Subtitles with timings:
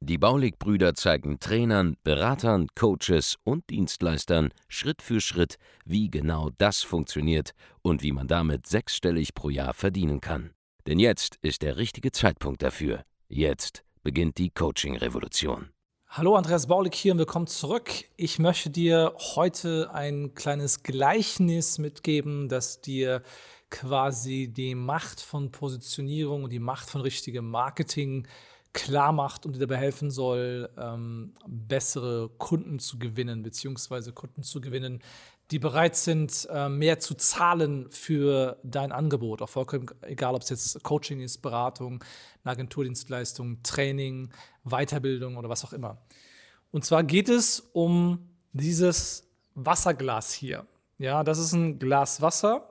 [0.00, 7.52] Die Baulig-Brüder zeigen Trainern, Beratern, Coaches und Dienstleistern Schritt für Schritt, wie genau das funktioniert
[7.82, 10.50] und wie man damit sechsstellig pro Jahr verdienen kann.
[10.86, 13.02] Denn jetzt ist der richtige Zeitpunkt dafür.
[13.28, 15.70] Jetzt beginnt die Coaching-Revolution.
[16.10, 17.90] Hallo, Andreas Baulig hier und willkommen zurück.
[18.16, 23.22] Ich möchte dir heute ein kleines Gleichnis mitgeben, das dir
[23.68, 28.26] quasi die Macht von Positionierung und die Macht von richtigem Marketing
[28.78, 34.60] klar macht und dir dabei helfen soll, ähm, bessere Kunden zu gewinnen, beziehungsweise Kunden zu
[34.60, 35.00] gewinnen,
[35.50, 39.42] die bereit sind, äh, mehr zu zahlen für dein Angebot.
[39.42, 42.04] Auch vollkommen egal, ob es jetzt Coaching ist, Beratung,
[42.44, 44.30] eine Agenturdienstleistung, Training,
[44.64, 45.98] Weiterbildung oder was auch immer.
[46.70, 50.66] Und zwar geht es um dieses Wasserglas hier.
[50.98, 52.68] Ja, das ist ein Glas Wasser.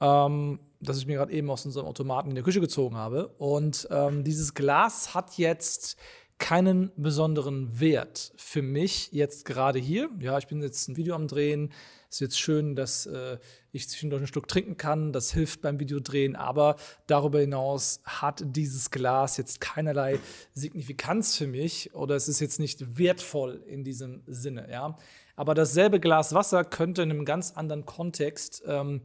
[0.00, 3.28] Ähm, das ich mir gerade eben aus unserem Automaten in der Küche gezogen habe.
[3.38, 5.96] Und ähm, dieses Glas hat jetzt
[6.38, 10.10] keinen besonderen Wert für mich jetzt gerade hier.
[10.20, 11.72] Ja, ich bin jetzt ein Video am Drehen.
[12.10, 13.38] Ist jetzt schön, dass äh,
[13.72, 15.12] ich zwischendurch ein Stück trinken kann.
[15.12, 16.36] Das hilft beim Videodrehen.
[16.36, 20.18] Aber darüber hinaus hat dieses Glas jetzt keinerlei
[20.52, 24.68] Signifikanz für mich oder es ist jetzt nicht wertvoll in diesem Sinne.
[24.70, 24.98] Ja,
[25.36, 29.02] aber dasselbe Glas Wasser könnte in einem ganz anderen Kontext ähm,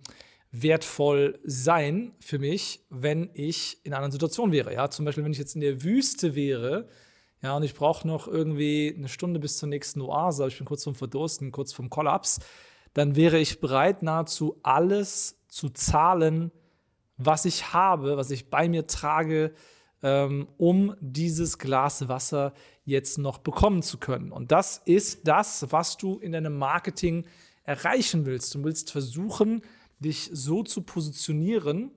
[0.52, 4.74] wertvoll sein für mich, wenn ich in einer anderen Situation wäre.
[4.74, 6.88] Ja, zum Beispiel, wenn ich jetzt in der Wüste wäre,
[7.42, 10.84] ja, und ich brauche noch irgendwie eine Stunde bis zur nächsten Oase, ich bin kurz
[10.84, 12.40] vorm Verdursten, kurz vorm Kollaps,
[12.94, 16.52] dann wäre ich bereit, nahezu alles zu zahlen,
[17.18, 19.54] was ich habe, was ich bei mir trage,
[20.04, 22.54] ähm, um dieses Glas Wasser
[22.84, 24.32] jetzt noch bekommen zu können.
[24.32, 27.26] Und das ist das, was du in deinem Marketing
[27.64, 28.54] erreichen willst.
[28.56, 29.62] Du willst versuchen,
[30.02, 31.92] dich so zu positionieren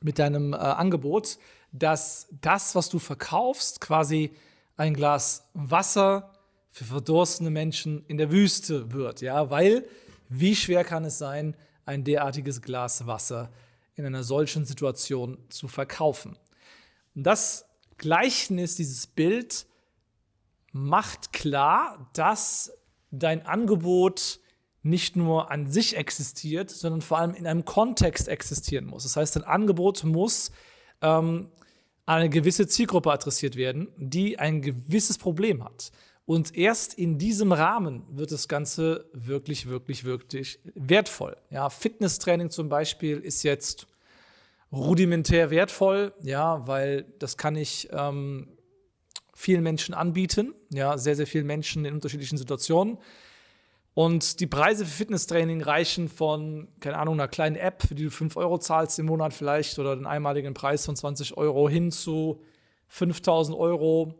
[0.00, 1.38] mit deinem äh, Angebot,
[1.72, 4.30] dass das, was du verkaufst, quasi
[4.76, 6.32] ein Glas Wasser
[6.70, 9.20] für verdurstende Menschen in der Wüste wird.
[9.20, 9.86] Ja, weil
[10.28, 13.50] wie schwer kann es sein, ein derartiges Glas Wasser
[13.96, 16.36] in einer solchen Situation zu verkaufen?
[17.14, 17.64] Und das
[17.96, 19.66] Gleichnis, dieses Bild
[20.72, 22.70] macht klar, dass
[23.10, 24.38] dein Angebot
[24.82, 29.02] nicht nur an sich existiert, sondern vor allem in einem Kontext existieren muss.
[29.02, 30.50] Das heißt, ein Angebot muss
[31.02, 31.50] ähm,
[32.06, 35.90] eine gewisse Zielgruppe adressiert werden, die ein gewisses Problem hat.
[36.24, 41.36] Und erst in diesem Rahmen wird das Ganze wirklich, wirklich, wirklich wertvoll.
[41.50, 43.86] Ja, Fitnesstraining zum Beispiel ist jetzt
[44.70, 48.58] rudimentär wertvoll, ja, weil das kann ich ähm,
[49.34, 52.98] vielen Menschen anbieten, ja, sehr, sehr vielen Menschen in unterschiedlichen Situationen.
[53.98, 58.12] Und die Preise für Fitnesstraining reichen von, keine Ahnung, einer kleinen App, für die du
[58.12, 62.40] 5 Euro zahlst im Monat vielleicht oder den einmaligen Preis von 20 Euro hin zu
[62.86, 64.14] 5000 Euro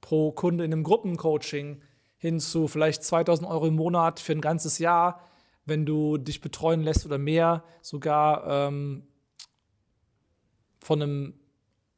[0.00, 1.82] pro Kunde in einem Gruppencoaching,
[2.16, 5.20] hin zu vielleicht 2000 Euro im Monat für ein ganzes Jahr,
[5.66, 9.06] wenn du dich betreuen lässt oder mehr, sogar ähm,
[10.80, 11.34] von einem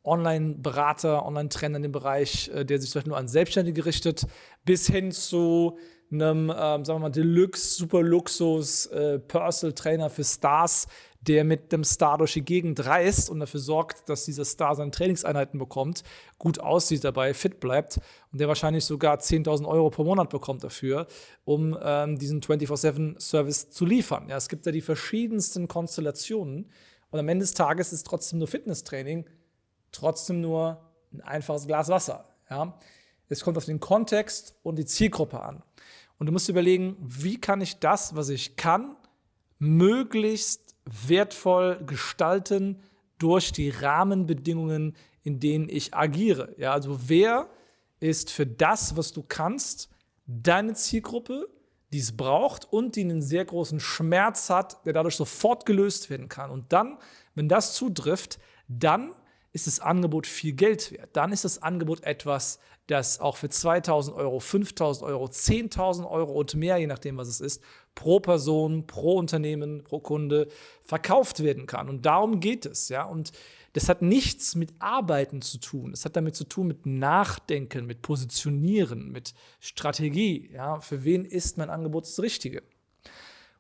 [0.05, 4.27] Online-Berater, Online-Trainer in dem Bereich, äh, der sich vielleicht nur an Selbstständige richtet,
[4.67, 5.79] bis hin zu
[6.15, 10.87] einem, ähm, sagen wir mal, Deluxe, Super Luxus äh, Personal Trainer für Stars,
[11.21, 14.91] der mit dem Star durch die Gegend reist und dafür sorgt, dass dieser Star seine
[14.91, 16.03] Trainingseinheiten bekommt,
[16.39, 17.99] gut aussieht dabei, fit bleibt
[18.31, 21.07] und der wahrscheinlich sogar 10.000 Euro pro Monat bekommt dafür,
[21.45, 24.29] um ähm, diesen 24-7-Service zu liefern.
[24.29, 26.71] Ja, es gibt ja die verschiedensten Konstellationen
[27.11, 29.25] und am Ende des Tages ist trotzdem nur Fitnesstraining
[29.93, 30.81] trotzdem nur
[31.13, 32.29] ein einfaches Glas Wasser.
[32.51, 32.79] Ja?
[33.29, 35.63] Es kommt auf den Kontext und die Zielgruppe an.
[36.19, 38.97] Und du musst überlegen, wie kann ich das, was ich kann,
[39.59, 42.83] möglichst wertvoll gestalten
[43.19, 46.55] durch die Rahmenbedingungen, in denen ich agiere.
[46.59, 47.49] Ja, also wer
[48.01, 49.89] ist für das, was du kannst,
[50.27, 51.49] deine Zielgruppe,
[51.93, 56.29] die es braucht und die einen sehr großen Schmerz hat, der dadurch sofort gelöst werden
[56.29, 56.51] kann.
[56.51, 56.99] Und dann,
[57.35, 58.39] wenn das zutrifft,
[58.69, 59.13] dann
[59.55, 61.11] ist das Angebot viel Geld wert.
[61.13, 62.59] Dann ist das Angebot etwas,
[62.89, 67.41] das auch für 2000 Euro, 5000 Euro, 10.000 Euro und mehr, je nachdem, was es
[67.41, 67.63] ist,
[67.95, 70.49] pro Person, pro Unternehmen, pro Kunde
[70.83, 71.89] verkauft werden kann.
[71.89, 73.05] Und darum geht es, ja.
[73.05, 73.31] Und
[73.75, 75.93] das hat nichts mit Arbeiten zu tun.
[75.93, 80.81] Es hat damit zu tun mit Nachdenken, mit Positionieren, mit Strategie, ja.
[80.81, 82.65] Für wen ist mein Angebot das Richtige?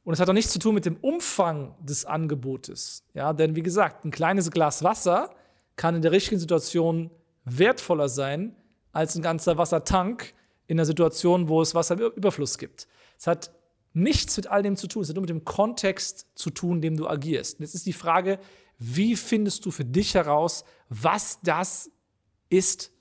[0.02, 3.05] Und es hat auch nichts zu tun mit dem Umfang des Angebotes.
[3.14, 5.31] Ja, denn wie gesagt, ein kleines Glas Wasser
[5.76, 7.10] kann in der richtigen Situation
[7.44, 8.56] wertvoller sein
[8.92, 10.34] als ein ganzer Wassertank
[10.66, 12.86] in einer Situation, wo es Wasserüberfluss gibt.
[13.18, 13.52] Es hat
[13.92, 15.02] nichts mit all dem zu tun.
[15.02, 17.58] Es hat nur mit dem Kontext zu tun, in dem du agierst.
[17.58, 18.38] Und jetzt ist die Frage,
[18.78, 21.90] wie findest du für dich heraus, was das
[22.48, 22.92] ist,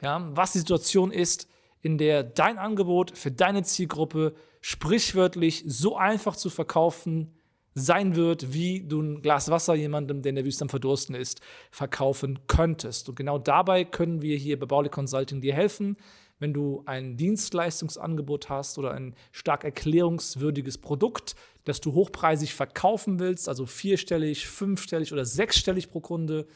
[0.00, 1.48] ja, was die Situation ist,
[1.80, 7.32] in der dein Angebot für deine Zielgruppe sprichwörtlich so einfach zu verkaufen
[7.76, 11.40] sein wird, wie du ein Glas Wasser jemandem, der in der Wüste am Verdursten ist,
[11.70, 13.08] verkaufen könntest.
[13.08, 15.96] Und genau dabei können wir hier bei Bauli Consulting dir helfen
[16.38, 21.34] wenn du ein Dienstleistungsangebot hast oder ein stark erklärungswürdiges Produkt,
[21.64, 26.46] das du hochpreisig verkaufen willst, also vierstellig, fünfstellig oder sechsstellig pro Kunde,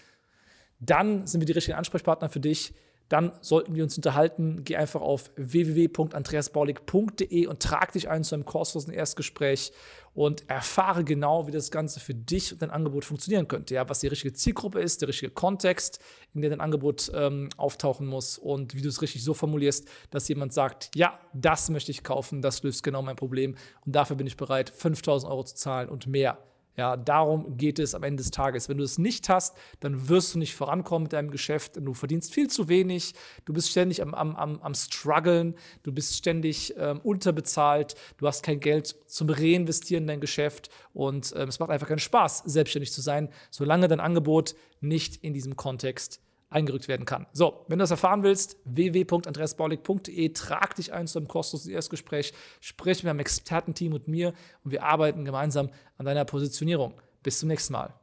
[0.79, 2.75] dann sind wir die richtigen Ansprechpartner für dich
[3.11, 4.63] dann sollten wir uns unterhalten.
[4.65, 9.73] Geh einfach auf www.andreasbaulig.de und trag dich ein zu einem kostenlosen Erstgespräch
[10.15, 13.75] und erfahre genau, wie das Ganze für dich und dein Angebot funktionieren könnte.
[13.75, 15.99] Ja, was die richtige Zielgruppe ist, der richtige Kontext,
[16.35, 20.29] in dem dein Angebot ähm, auftauchen muss und wie du es richtig so formulierst, dass
[20.29, 24.29] jemand sagt, ja, das möchte ich kaufen, das löst genau mein Problem und dafür bin
[24.29, 26.39] ich bereit, 5000 Euro zu zahlen und mehr.
[26.81, 28.71] Ja, darum geht es am Ende des Tages.
[28.71, 31.77] Wenn du es nicht hast, dann wirst du nicht vorankommen mit deinem Geschäft.
[31.77, 33.13] Du verdienst viel zu wenig.
[33.45, 35.57] Du bist ständig am, am, am, am struggeln.
[35.83, 37.97] Du bist ständig ähm, unterbezahlt.
[38.17, 40.71] Du hast kein Geld zum Reinvestieren in dein Geschäft.
[40.95, 45.35] Und ähm, es macht einfach keinen Spaß, selbstständig zu sein, solange dein Angebot nicht in
[45.35, 47.27] diesem Kontext eingerückt werden kann.
[47.33, 53.03] So, wenn du das erfahren willst, www.andreasbaulig.de, trag dich ein zu einem kostenlosen Erstgespräch, sprich
[53.03, 56.95] mit einem Expertenteam und mir und wir arbeiten gemeinsam an deiner Positionierung.
[57.23, 57.95] Bis zum nächsten Mal.